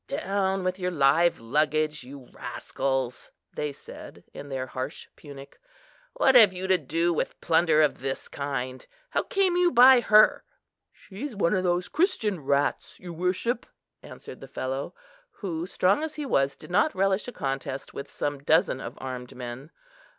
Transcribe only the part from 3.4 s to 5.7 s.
they said, in their harsh Punic;